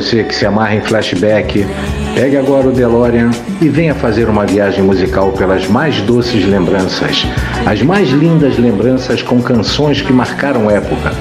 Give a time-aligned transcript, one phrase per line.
[0.00, 1.66] você que se amarra em flashback,
[2.14, 3.30] pegue agora o DeLorean
[3.60, 7.26] e venha fazer uma viagem musical pelas mais doces lembranças,
[7.66, 11.12] as mais lindas lembranças com canções que marcaram época.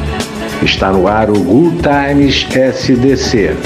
[0.62, 3.58] Está no ar o Good Times SDC.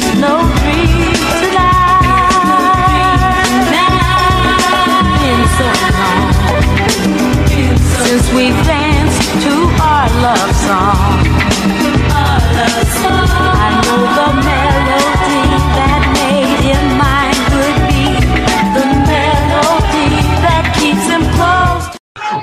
[8.63, 11.30] Danced to our love song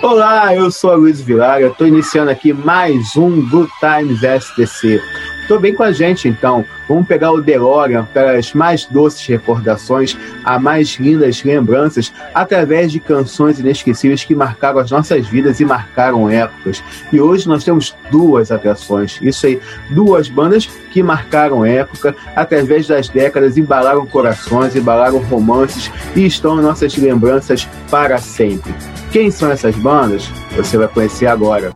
[0.00, 5.00] Olá, eu sou a Luiz Vilar, eu estou iniciando aqui mais um Good Times STC.
[5.48, 6.62] Estou bem com a gente, então.
[6.86, 13.00] Vamos pegar o DeLorean para as mais doces recordações, as mais lindas lembranças, através de
[13.00, 16.84] canções inesquecíveis que marcaram as nossas vidas e marcaram épocas.
[17.10, 19.18] E hoje nós temos duas atrações.
[19.22, 26.26] Isso aí, duas bandas que marcaram época, através das décadas, embalaram corações, embalaram romances e
[26.26, 28.74] estão em nossas lembranças para sempre.
[29.10, 30.28] Quem são essas bandas?
[30.54, 31.74] Você vai conhecer agora.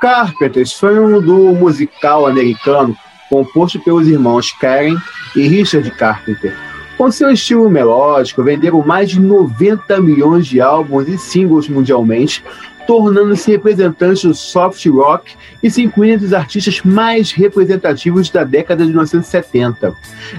[0.00, 2.96] Carpenters foi um duo musical americano
[3.28, 4.96] composto pelos irmãos Karen
[5.36, 6.56] e Richard Carpenter.
[6.96, 12.42] Com seu estilo melódico, venderam mais de 90 milhões de álbuns e singles mundialmente,
[12.90, 18.82] tornando-se representantes do soft rock e se incluindo entre os artistas mais representativos da década
[18.82, 19.94] de 1970.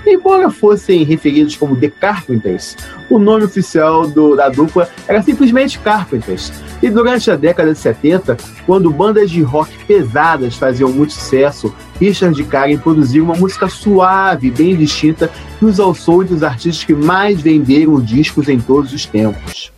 [0.05, 2.75] Embora fossem referidos como The Carpenters,
[3.09, 6.51] o nome oficial do, da dupla era simplesmente Carpenters.
[6.83, 8.35] E durante a década de 70,
[8.65, 14.75] quando bandas de rock pesadas faziam muito sucesso, Richard Karen produziram uma música suave, bem
[14.75, 19.71] distinta, que os alçou entre os artistas que mais venderam discos em todos os tempos.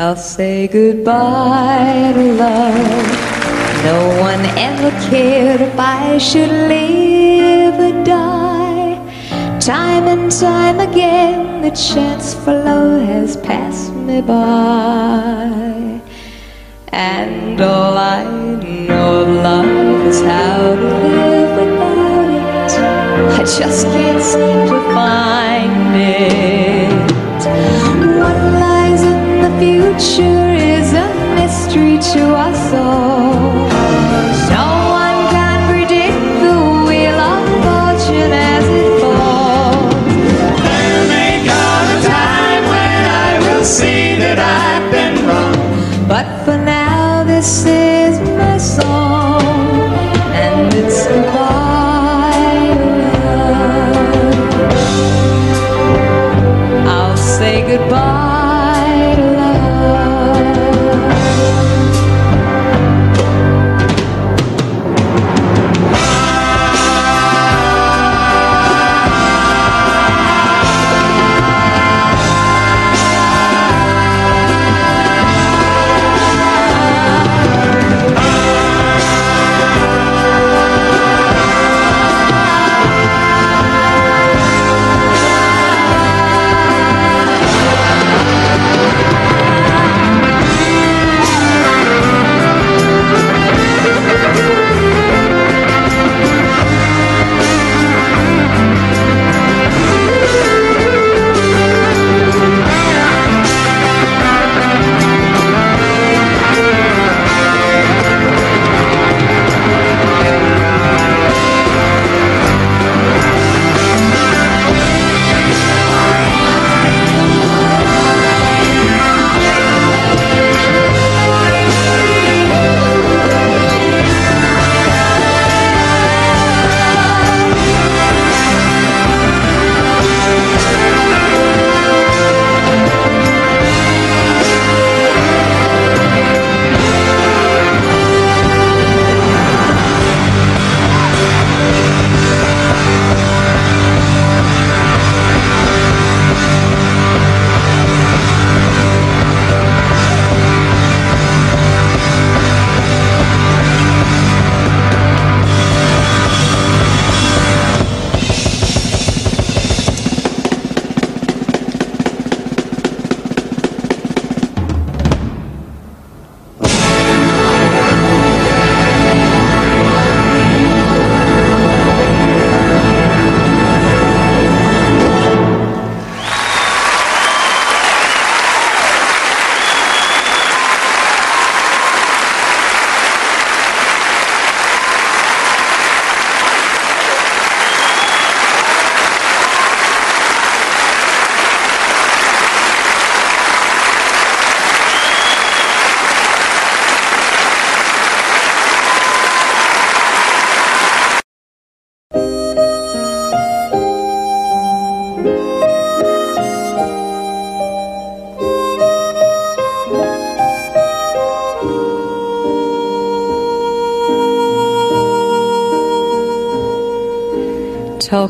[0.00, 3.82] I'll say goodbye to love.
[3.82, 8.94] No one ever cared if I should live or die.
[9.58, 16.00] Time and time again, the chance for love has passed me by.
[16.92, 18.22] And all I
[18.86, 22.72] know of love is how to live without it.
[23.34, 24.97] I just can't seem to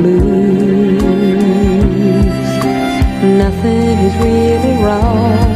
[0.00, 1.02] Blues.
[3.42, 5.50] Nothing is really wrong.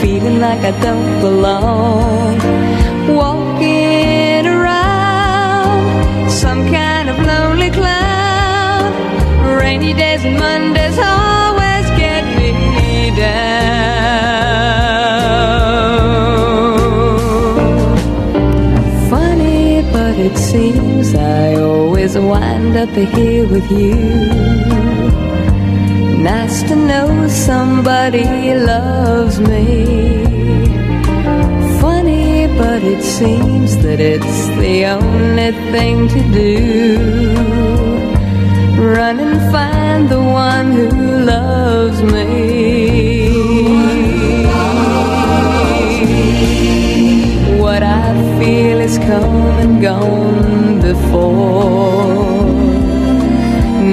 [0.00, 2.36] Feeling like I don't belong.
[3.22, 8.92] Walking around some kind of lonely cloud.
[9.60, 10.89] Rainy days and Mondays
[20.30, 23.94] it seems I always wind up here with you.
[26.22, 30.24] Nice to know somebody loves me.
[31.80, 36.56] Funny, but it seems that it's the only thing to do.
[38.94, 40.88] Run and find the one who
[41.24, 43.19] loves me.
[48.40, 52.14] Feel is come and gone before.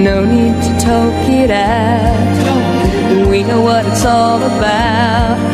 [0.07, 3.27] No need to talk it out.
[3.29, 5.46] We know what it's all about.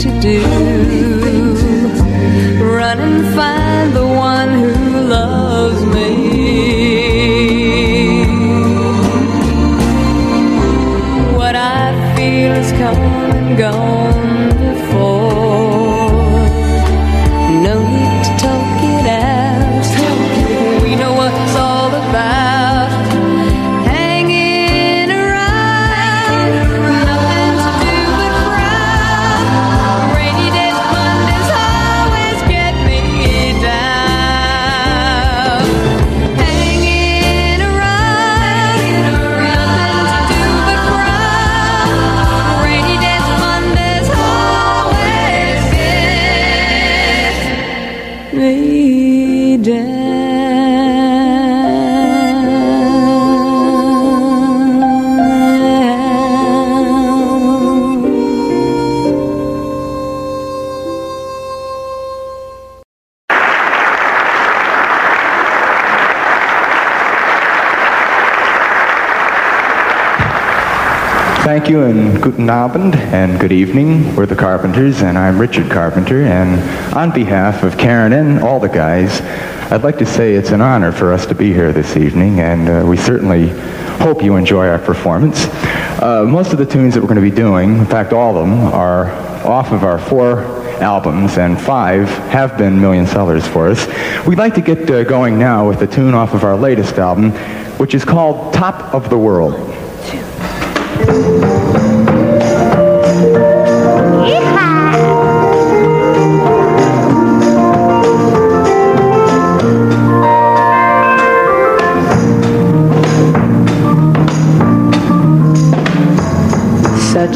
[0.00, 0.40] To do.
[2.64, 3.59] Run and find
[71.70, 74.16] Thank you and guten Abend and good evening.
[74.16, 76.58] We're the Carpenters and I'm Richard Carpenter and
[76.96, 79.20] on behalf of Karen and all the guys,
[79.70, 82.68] I'd like to say it's an honor for us to be here this evening and
[82.68, 83.50] uh, we certainly
[84.00, 85.46] hope you enjoy our performance.
[86.02, 88.48] Uh, most of the tunes that we're going to be doing, in fact all of
[88.48, 89.12] them, are
[89.46, 90.40] off of our four
[90.82, 93.86] albums and five have been million sellers for us.
[94.26, 97.30] We'd like to get uh, going now with a tune off of our latest album,
[97.78, 99.69] which is called Top of the World.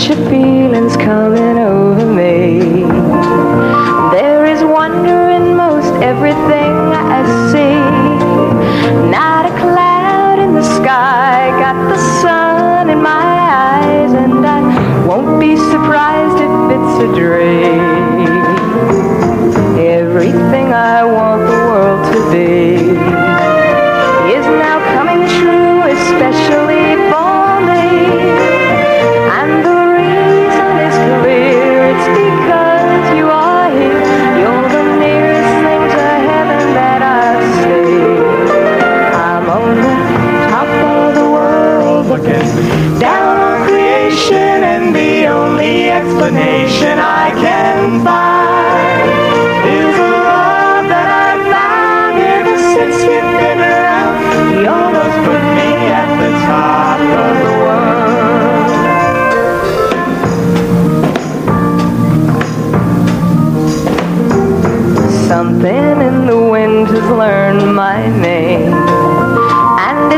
[0.02, 1.63] your feelings coming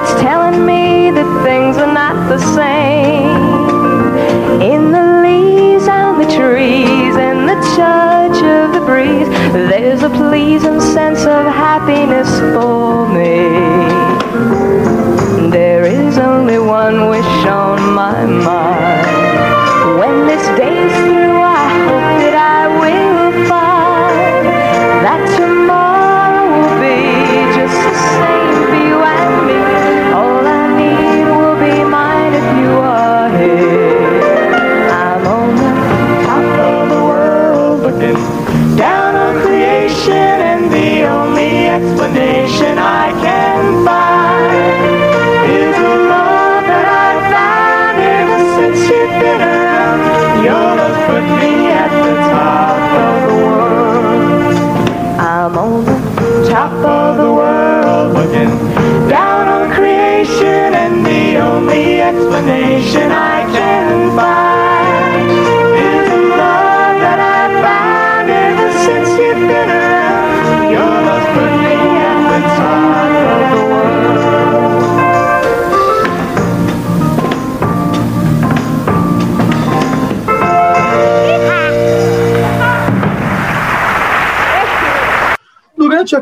[0.08, 3.26] It's telling me that things are not the same.
[4.62, 9.28] In the leaves and the trees and the touch of the breeze,
[9.68, 13.50] there's a pleasing sense of happiness for me.
[15.50, 18.55] There is only one wish on my mind.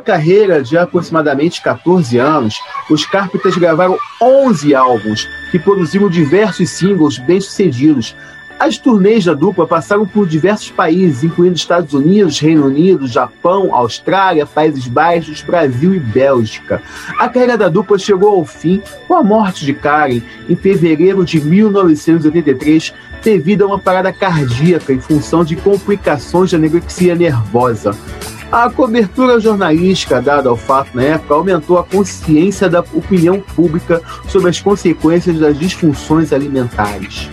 [0.05, 2.57] carreira de aproximadamente 14 anos,
[2.91, 8.15] os Carpenters gravaram 11 álbuns que produziram diversos singles bem-sucedidos.
[8.59, 14.47] As turnês da dupla passaram por diversos países, incluindo Estados Unidos, Reino Unido, Japão, Austrália,
[14.47, 16.81] Países Baixos, Brasil e Bélgica.
[17.19, 21.41] A carreira da dupla chegou ao fim com a morte de Karen em fevereiro de
[21.41, 27.97] 1983, devido a é uma parada cardíaca em função de complicações de anorexia nervosa.
[28.52, 34.50] A cobertura jornalística dada ao fato na época aumentou a consciência da opinião pública sobre
[34.50, 37.31] as consequências das disfunções alimentares.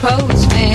[0.00, 0.67] postman.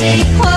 [0.00, 0.49] see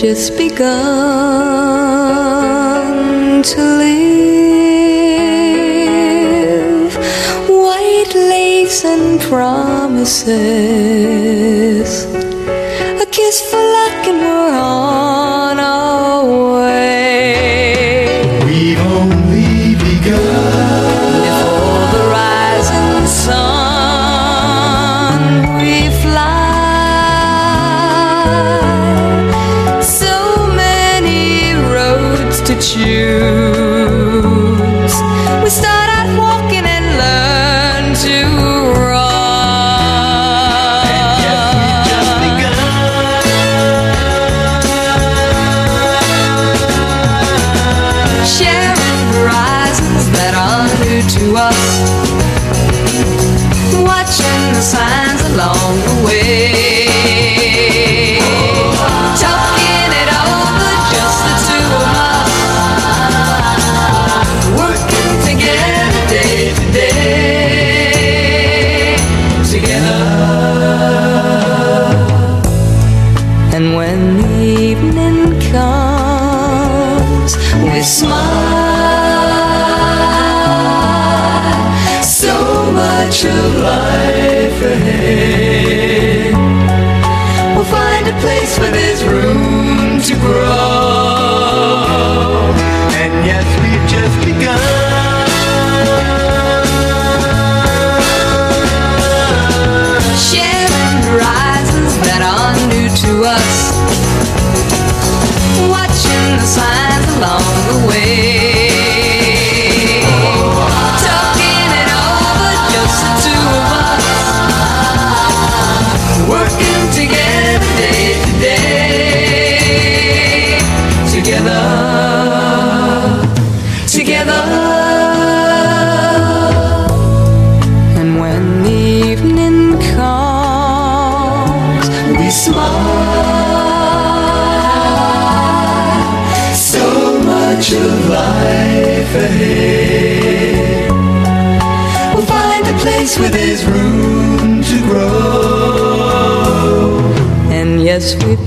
[0.00, 0.62] just begun
[3.42, 3.98] to live.
[7.48, 11.07] White lace and promises.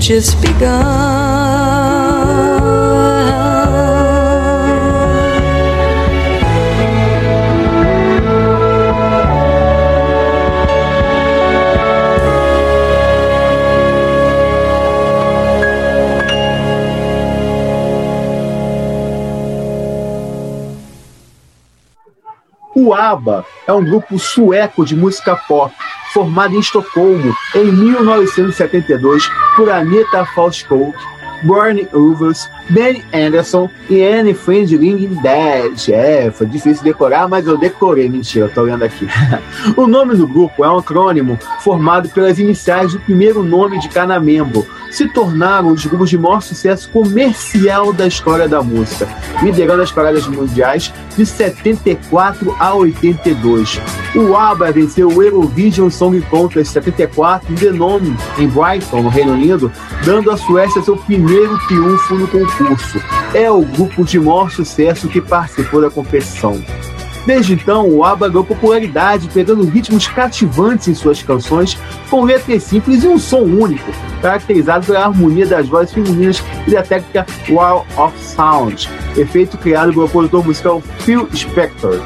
[0.02, 1.21] just begun.
[22.82, 25.72] O ABBA é um grupo sueco de música pop
[26.12, 29.22] formado em Estocolmo em 1972
[29.54, 30.92] por Anita Falskog,
[31.44, 35.88] Bernie Uvers, Benny Anderson e Anne Friendling Dash.
[35.88, 38.08] É, foi difícil decorar, mas eu decorei.
[38.08, 39.06] Mentira, eu tô olhando aqui.
[39.76, 44.18] o nome do grupo é um acrônimo formado pelas iniciais do primeiro nome de cada
[44.18, 44.66] membro.
[44.90, 49.08] Se tornaram um dos grupos de maior sucesso comercial da história da música,
[49.42, 53.80] liderando as paradas mundiais de 74 a 82.
[54.14, 59.32] O ABBA venceu o Eurovision Song Contest 74 em The Nome, em Brighton, no Reino
[59.32, 59.72] Unido,
[60.04, 62.61] dando à Suécia seu primeiro triunfo no concurso.
[63.34, 66.62] É o grupo de maior sucesso que participou da competição.
[67.24, 71.78] Desde então, o ABBA ganhou popularidade, pegando ritmos cativantes em suas canções,
[72.10, 76.82] com letras simples e um som único, caracterizado pela harmonia das vozes femininas e da
[76.82, 82.00] técnica Wall of Sound, efeito criado pelo produtor musical Phil Spector.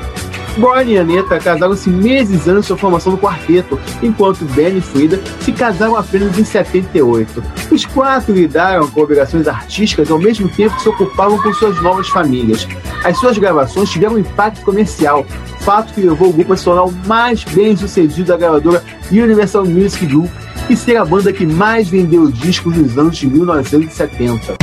[0.56, 5.52] Brian e Aneta casaram-se meses antes da formação do quarteto, enquanto Ben e Frida se
[5.52, 7.42] casaram apenas em 78.
[7.70, 12.08] Os quatro lidaram com obrigações artísticas ao mesmo tempo que se ocupavam com suas novas
[12.08, 12.66] famílias.
[13.04, 15.26] As suas gravações tiveram um impacto comercial,
[15.60, 19.64] fato que levou o grupo a se tornar o mais bem sucedido da gravadora Universal
[19.66, 20.30] Music Group
[20.68, 24.56] e ser a banda que mais vendeu discos nos anos de 1970.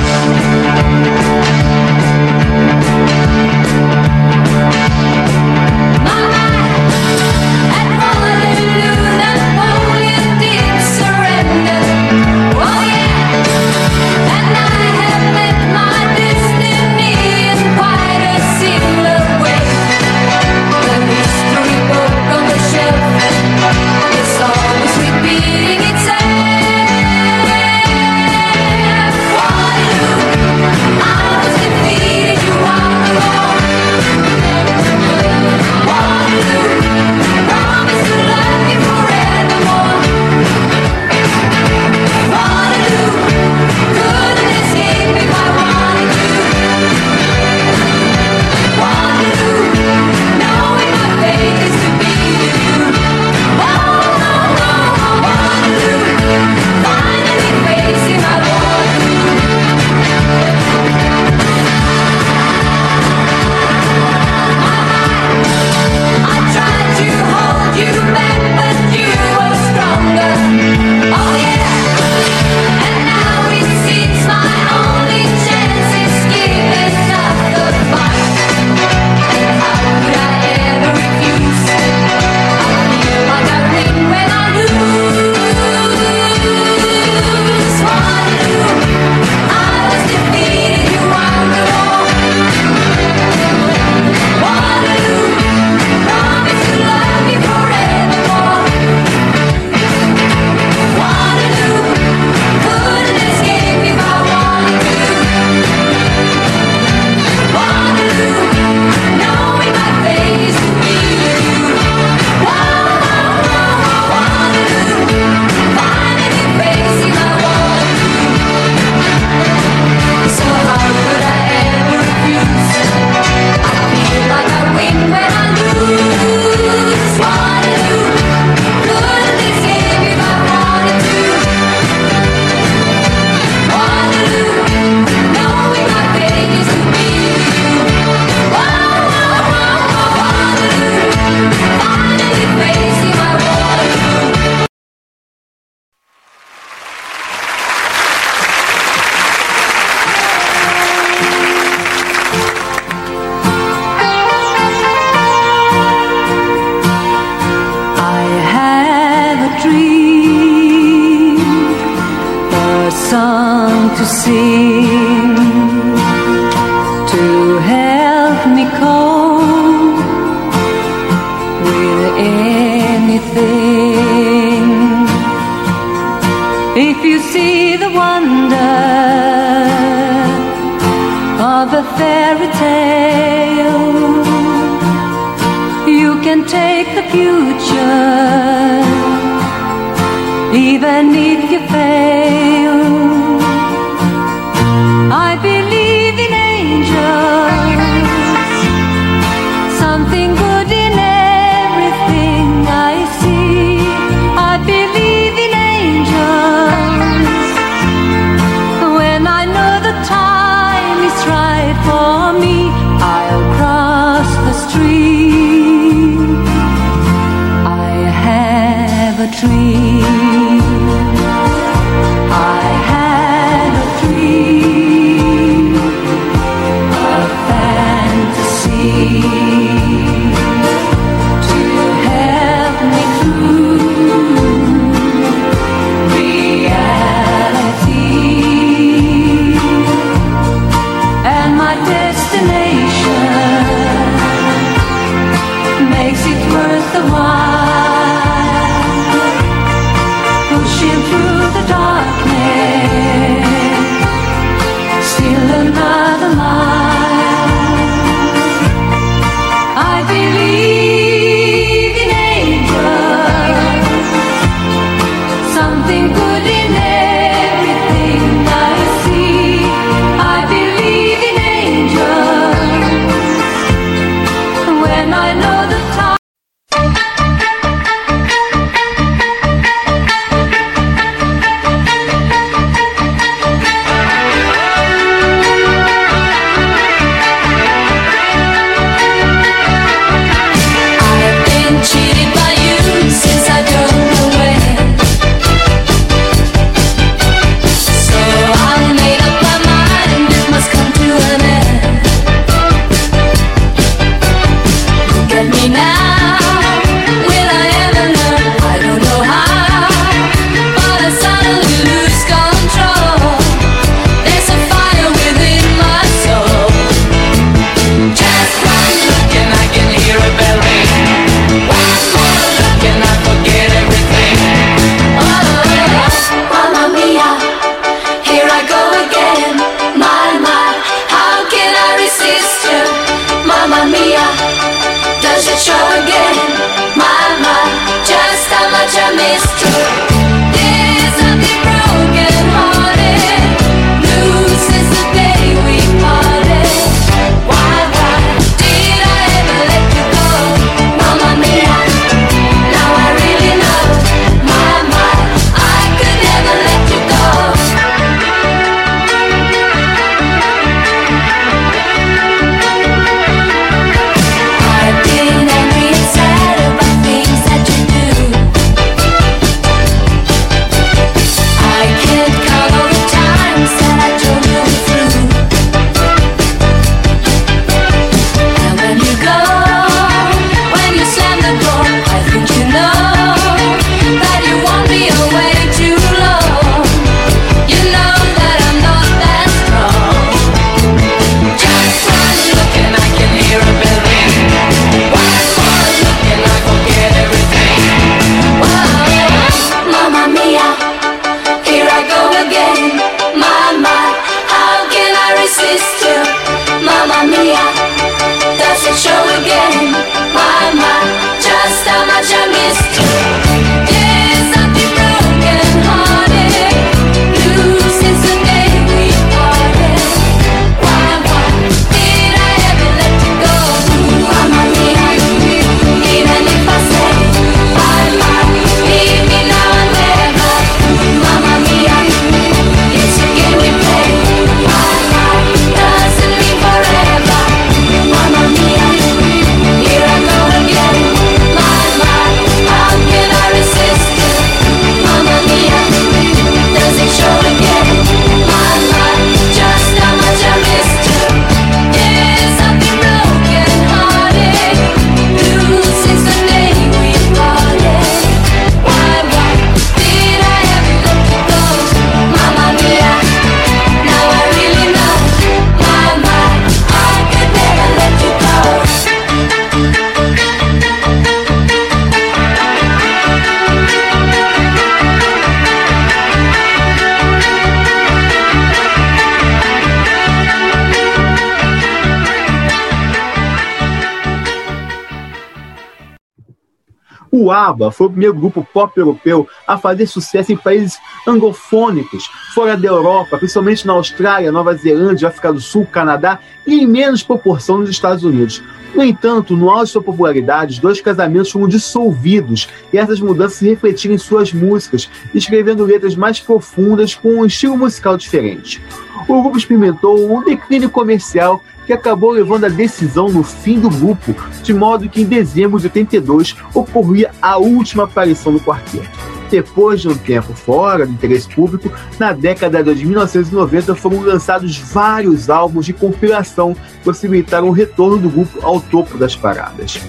[487.53, 492.87] ABBA foi o primeiro grupo pop europeu a fazer sucesso em países angofônicos, fora da
[492.87, 497.89] Europa, principalmente na Austrália, Nova Zelândia, África do Sul, Canadá e em menos proporção nos
[497.89, 498.63] Estados Unidos.
[498.95, 503.67] No entanto, no auge de sua popularidade, dois casamentos foram dissolvidos e essas mudanças se
[503.67, 508.81] refletiram em suas músicas, escrevendo letras mais profundas com um estilo musical diferente.
[509.27, 514.35] O grupo experimentou um declínio comercial que acabou levando a decisão no fim do grupo,
[514.61, 519.33] de modo que em dezembro de 82 ocorria a última aparição do quarteto.
[519.53, 525.47] Depois de um tempo fora do interesse público, na década de 1990 foram lançados vários
[525.47, 529.99] álbuns de compilação que possibilitaram o retorno do grupo ao topo das paradas.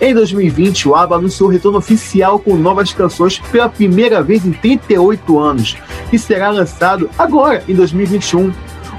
[0.00, 4.50] Em 2020, o ABBA anunciou o retorno oficial com novas canções pela primeira vez em
[4.50, 5.76] 38 anos,
[6.10, 8.52] que será lançado agora, em 2021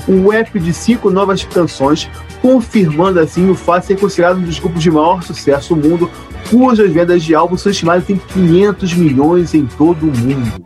[0.07, 2.09] um app de cinco novas canções,
[2.41, 6.11] confirmando assim o fato de ser considerado um dos grupos de maior sucesso do mundo,
[6.49, 10.65] cujas vendas de álbuns são estimadas em 500 milhões em todo o mundo.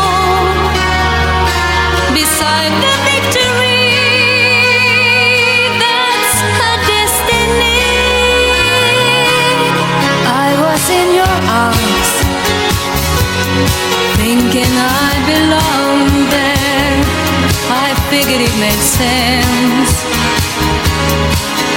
[18.61, 19.91] made sense,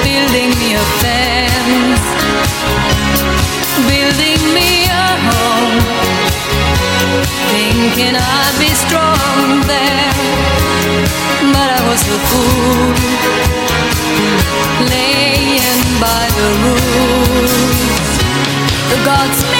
[0.04, 2.04] building me a fence,
[3.88, 5.80] building me a home,
[7.56, 10.12] thinking I'd be strong there.
[11.56, 12.92] But I was a fool,
[14.92, 17.54] laying by the rules.
[18.90, 19.53] The gods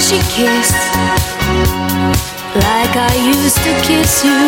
[0.00, 0.72] she kiss
[2.56, 4.40] like I used to kiss you?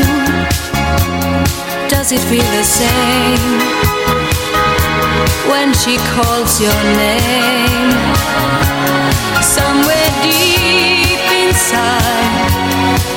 [1.88, 3.60] Does it feel the same
[5.50, 7.92] when she calls your name?
[9.42, 12.50] Somewhere deep inside,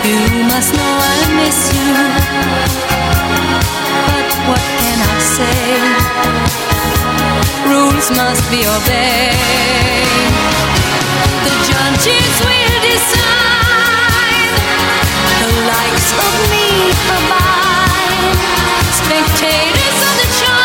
[0.03, 0.19] you
[0.51, 1.93] must know I miss you.
[4.07, 6.64] But what can I say?
[7.65, 9.33] Rules must be obeyed.
[11.45, 14.53] The judges will decide
[15.41, 16.67] the likes of me
[17.17, 18.37] abide.
[19.01, 20.64] Spectators of the charm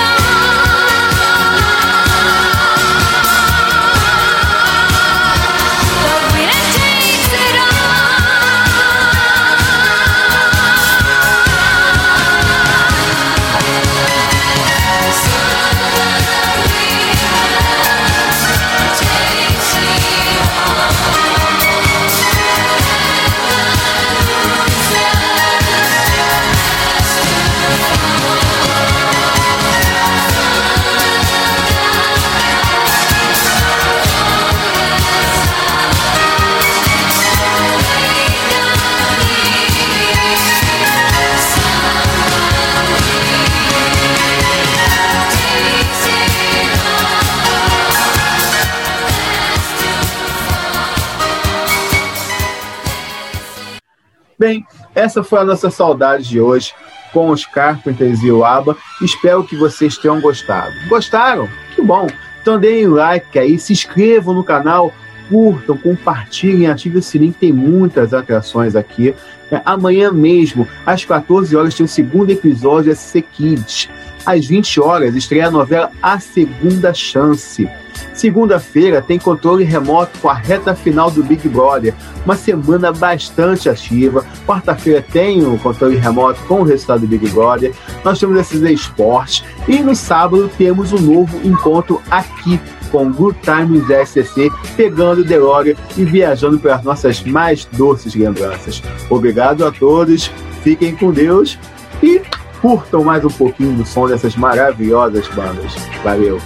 [55.01, 56.73] Essa foi a nossa saudade de hoje
[57.11, 58.77] com os Carpenters e o ABBA.
[59.01, 60.73] Espero que vocês tenham gostado.
[60.87, 61.49] Gostaram?
[61.75, 62.07] Que bom!
[62.41, 64.93] Então deem like aí, se inscrevam no canal,
[65.29, 69.13] curtam, compartilhem, ativem o sininho, tem muitas atrações aqui.
[69.51, 73.89] É, amanhã mesmo, às 14 horas, tem o segundo episódio de SC Kids.
[74.25, 77.67] Às 20 horas, estreia a novela A Segunda Chance.
[78.13, 81.93] Segunda-feira tem controle remoto com a reta final do Big Brother,
[82.25, 84.25] uma semana bastante ativa.
[84.45, 87.73] Quarta-feira tem o controle remoto com o resultado do Big Brother.
[88.03, 92.59] Nós temos esses esportes e no sábado temos um novo encontro aqui
[92.91, 98.83] com Good Times SCC, pegando o DeLorean e viajando pelas nossas mais doces lembranças.
[99.09, 100.29] Obrigado a todos,
[100.61, 101.57] fiquem com Deus
[102.03, 102.21] e
[102.61, 105.73] curtam mais um pouquinho do som dessas maravilhosas bandas.
[106.03, 106.39] Valeu!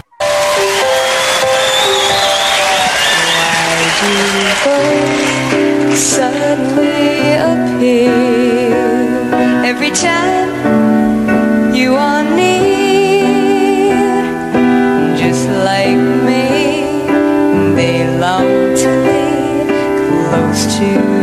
[5.96, 8.74] suddenly appear
[9.66, 10.50] every time
[11.76, 13.98] you are near,
[15.18, 15.98] just like
[16.28, 16.46] me.
[17.76, 19.24] They long to be
[20.08, 21.15] close to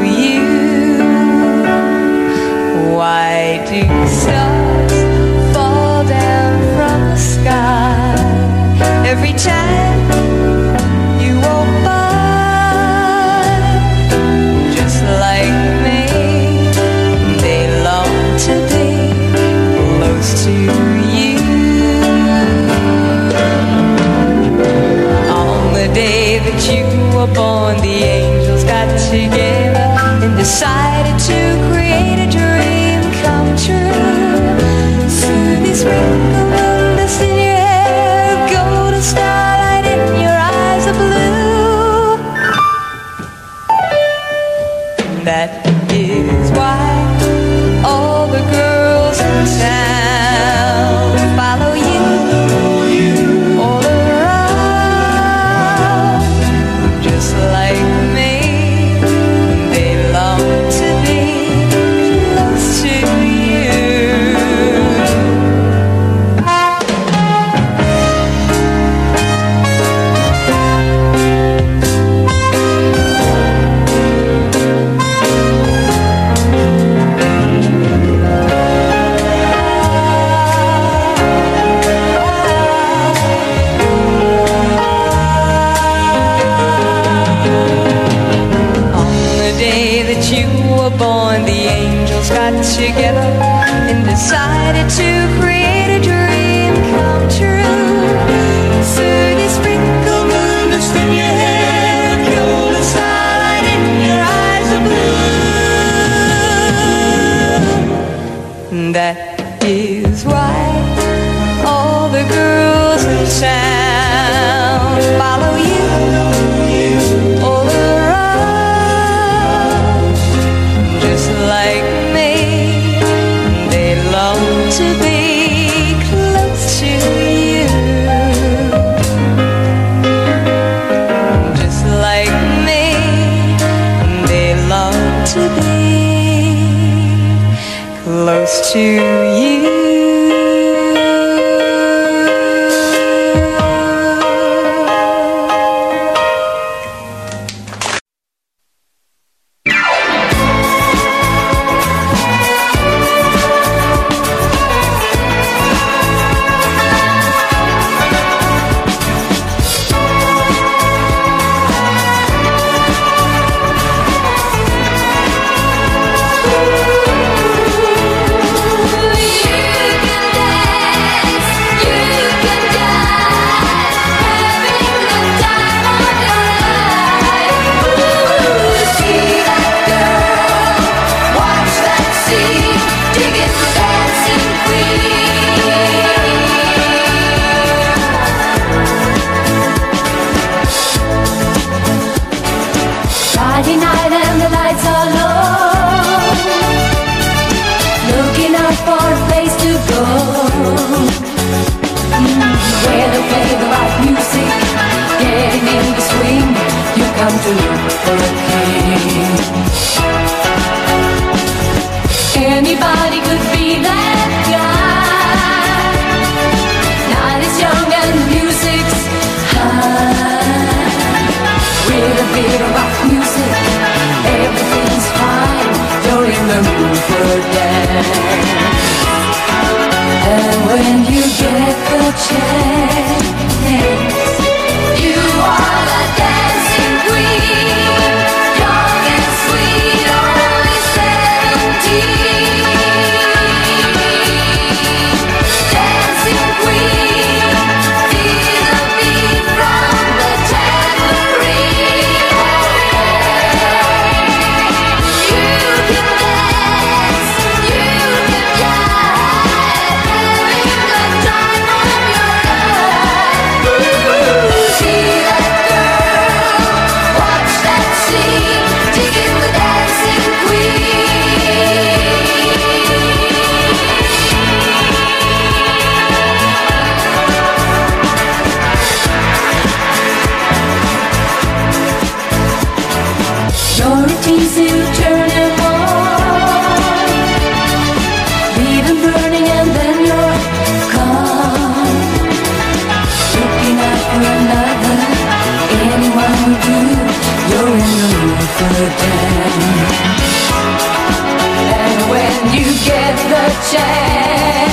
[301.75, 304.72] And when you get the chance,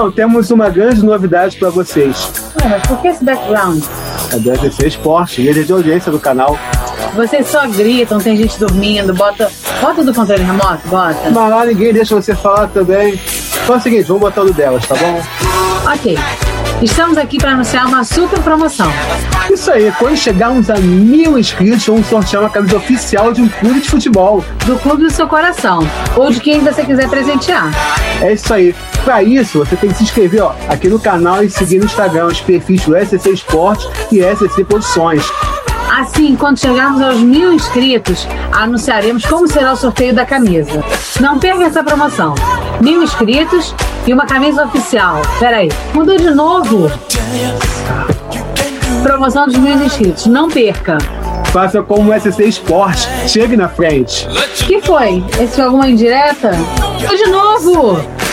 [0.00, 2.32] Então, temos uma grande novidade para vocês.
[2.58, 3.84] Ué, mas por que esse background?
[4.32, 6.58] A DSC Esporte, líder de audiência do canal.
[7.14, 9.52] Vocês só gritam, tem gente dormindo, bota.
[9.78, 11.30] Bota do controle remoto, bota.
[11.30, 13.20] Mas lá ninguém deixa você falar também.
[13.62, 15.20] Então é o seguinte, vamos botar o delas, tá bom?
[15.92, 16.16] Ok.
[16.82, 18.90] Estamos aqui para anunciar uma super promoção.
[19.52, 23.80] Isso aí, quando chegarmos a mil inscritos, vamos sortear uma camisa oficial de um clube
[23.80, 24.42] de futebol.
[24.64, 25.80] Do clube do seu coração.
[26.16, 27.70] Ou de quem você quiser presentear.
[28.22, 28.74] É isso aí.
[29.04, 32.26] Para isso, você tem que se inscrever ó, aqui no canal e seguir no Instagram
[32.26, 35.22] os perfis do SCC Esporte e SCC Produções.
[36.00, 40.82] Assim, quando chegarmos aos mil inscritos, anunciaremos como será o sorteio da camisa.
[41.20, 42.34] Não perca essa promoção.
[42.80, 43.74] Mil inscritos
[44.06, 45.20] e uma camisa oficial.
[45.38, 46.90] Peraí, mudou de novo.
[49.02, 50.24] Promoção dos mil inscritos.
[50.24, 50.96] Não perca.
[51.52, 53.06] Faça como o SCC Esporte.
[53.28, 54.26] Chegue na frente.
[54.66, 55.22] que foi?
[55.38, 56.52] Esse foi alguma indireta?
[56.98, 58.29] Mudou de novo.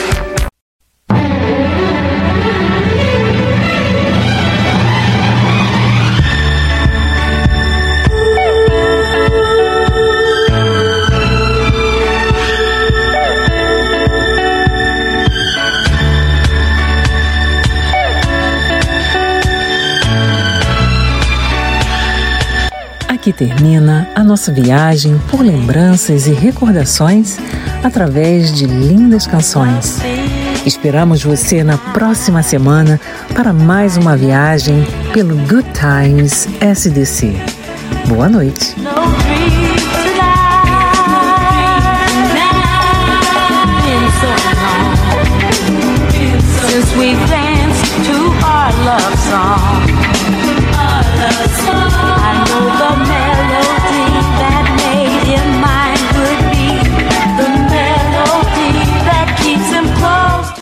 [23.27, 27.37] Aqui termina a nossa viagem por lembranças e recordações
[27.83, 29.99] através de lindas canções.
[30.65, 32.97] Esperamos você na próxima semana
[33.33, 37.35] para mais uma viagem pelo Good Times SDC.
[38.07, 38.73] Boa noite.
[38.79, 38.97] No